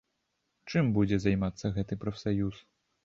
Чым 0.71 0.89
будзе 0.95 1.19
займацца 1.25 1.73
гэты 1.79 1.99
прафсаюз? 2.05 2.55